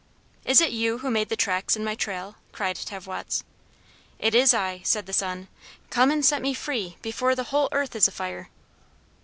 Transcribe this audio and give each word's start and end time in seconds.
"Is 0.45 0.61
it 0.61 0.71
you 0.71 0.97
who 1.05 1.11
made 1.11 1.29
the 1.29 1.35
tracks 1.35 1.75
in 1.75 1.83
my 1.83 1.93
trail?" 1.93 2.37
cried 2.53 2.75
Tavwots. 2.75 3.43
"It 4.17 4.33
is 4.33 4.51
I," 4.51 4.81
said 4.83 5.05
the 5.05 5.13
sun; 5.13 5.47
"come 5.91 6.09
and 6.09 6.25
set 6.25 6.41
me 6.41 6.55
free, 6.55 6.97
before 7.03 7.35
the 7.35 7.43
whole 7.53 7.69
earth 7.71 7.95
is 7.95 8.07
afire." 8.07 8.49